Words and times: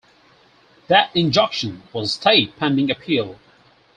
That 0.87 1.15
injunction 1.15 1.83
was 1.93 2.13
stayed 2.13 2.57
pending 2.57 2.89
appeal. 2.89 3.37